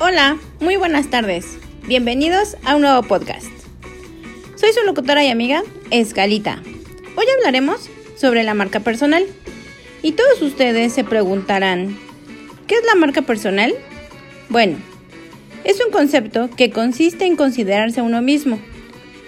Hola, 0.00 0.38
muy 0.58 0.74
buenas 0.74 1.08
tardes. 1.08 1.56
Bienvenidos 1.86 2.56
a 2.64 2.74
un 2.74 2.82
nuevo 2.82 3.04
podcast. 3.04 3.46
Soy 4.56 4.72
su 4.72 4.84
locutora 4.84 5.24
y 5.24 5.28
amiga, 5.28 5.62
Escalita. 5.92 6.60
Hoy 7.16 7.24
hablaremos 7.36 7.88
sobre 8.16 8.42
la 8.42 8.54
marca 8.54 8.80
personal. 8.80 9.24
Y 10.02 10.12
todos 10.12 10.42
ustedes 10.42 10.92
se 10.92 11.04
preguntarán, 11.04 11.96
¿qué 12.66 12.74
es 12.74 12.84
la 12.84 12.96
marca 12.96 13.22
personal? 13.22 13.72
Bueno, 14.48 14.78
es 15.62 15.80
un 15.84 15.92
concepto 15.92 16.50
que 16.50 16.70
consiste 16.70 17.24
en 17.24 17.36
considerarse 17.36 18.02
uno 18.02 18.20
mismo. 18.20 18.58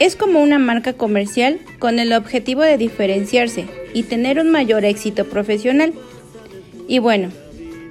Es 0.00 0.16
como 0.16 0.42
una 0.42 0.58
marca 0.58 0.94
comercial 0.94 1.60
con 1.78 2.00
el 2.00 2.12
objetivo 2.12 2.62
de 2.62 2.76
diferenciarse 2.76 3.66
y 3.94 4.02
tener 4.02 4.40
un 4.40 4.50
mayor 4.50 4.84
éxito 4.84 5.26
profesional. 5.26 5.94
Y 6.88 6.98
bueno, 6.98 7.30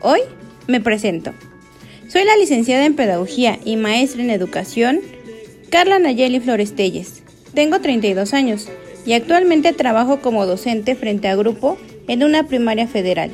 hoy 0.01 0.19
me 0.67 0.81
presento. 0.81 1.31
Soy 2.15 2.23
la 2.23 2.37
licenciada 2.37 2.85
en 2.85 2.95
Pedagogía 2.95 3.59
y 3.65 3.75
maestra 3.75 4.23
en 4.23 4.29
Educación, 4.29 5.01
Carla 5.69 5.99
Nayeli 5.99 6.39
Flores 6.39 6.73
Telles. 6.73 7.23
Tengo 7.53 7.81
32 7.81 8.33
años 8.33 8.69
y 9.05 9.11
actualmente 9.11 9.73
trabajo 9.73 10.21
como 10.21 10.45
docente 10.45 10.95
frente 10.95 11.27
a 11.27 11.35
grupo 11.35 11.77
en 12.07 12.23
una 12.23 12.47
primaria 12.47 12.87
federal. 12.87 13.31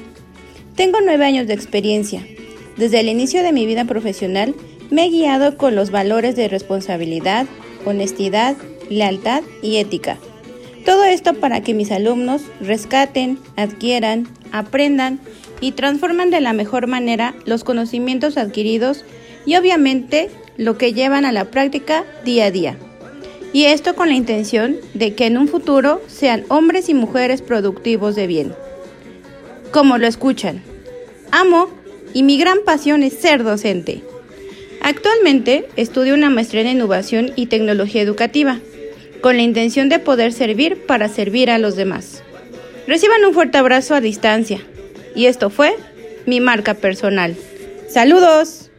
Tengo 0.76 0.98
nueve 1.00 1.26
años 1.26 1.46
de 1.46 1.54
experiencia. 1.54 2.26
Desde 2.76 3.02
el 3.02 3.10
inicio 3.10 3.44
de 3.44 3.52
mi 3.52 3.68
vida 3.68 3.86
profesional 3.86 4.56
me 4.90 5.06
he 5.06 5.10
guiado 5.10 5.58
con 5.58 5.76
los 5.76 5.92
valores 5.92 6.36
de 6.36 6.48
responsabilidad, 6.48 7.46
honestidad, 7.86 8.58
lealtad 8.90 9.44
y 9.62 9.78
ética. 9.78 10.18
Todo 10.86 11.04
esto 11.04 11.36
para 11.36 11.62
que 11.62 11.76
mis 11.76 11.92
alumnos 11.92 12.42
rescaten, 12.60 13.38
adquieran, 13.58 14.28
aprendan 14.52 15.20
y 15.62 15.72
transformen 15.72 16.32
de 16.32 16.42
la 16.42 16.52
mejor 16.52 16.88
manera 16.88 17.34
los 17.46 17.64
conocimientos 17.64 18.38
adquiridos 18.38 19.06
y 19.46 19.56
obviamente 19.56 20.30
lo 20.58 20.78
que 20.78 20.94
llevan 20.94 21.24
a 21.24 21.32
la 21.32 21.46
práctica 21.46 22.04
día 22.26 22.46
a 22.46 22.52
día. 22.52 22.78
Y 23.54 23.66
esto 23.66 23.96
con 23.96 24.10
la 24.10 24.16
intención 24.16 24.78
de 24.94 25.14
que 25.14 25.26
en 25.28 25.38
un 25.38 25.48
futuro 25.48 26.02
sean 26.08 26.44
hombres 26.48 26.90
y 26.90 26.94
mujeres 26.94 27.42
productivos 27.42 28.16
de 28.16 28.28
bien. 28.28 28.54
Como 29.72 29.98
lo 29.98 30.08
escuchan, 30.08 30.62
amo 31.32 31.70
y 32.14 32.24
mi 32.24 32.38
gran 32.38 32.60
pasión 32.66 33.04
es 33.04 33.14
ser 33.14 33.44
docente. 33.44 34.02
Actualmente 34.82 35.68
estudio 35.76 36.14
una 36.14 36.30
maestría 36.30 36.62
en 36.62 36.70
innovación 36.70 37.32
y 37.36 37.46
tecnología 37.46 38.02
educativa, 38.02 38.60
con 39.22 39.38
la 39.38 39.44
intención 39.44 39.90
de 39.90 40.00
poder 40.00 40.34
servir 40.34 40.86
para 40.88 41.08
servir 41.08 41.50
a 41.52 41.60
los 41.60 41.76
demás. 41.76 42.24
Reciban 42.88 43.24
un 43.26 43.34
fuerte 43.34 43.58
abrazo 43.58 43.94
a 43.94 44.02
distancia. 44.02 44.60
Y 45.16 45.26
esto 45.26 45.50
fue 45.50 45.76
mi 46.26 46.40
marca 46.40 46.74
personal. 46.74 47.36
¡Saludos! 47.90 48.71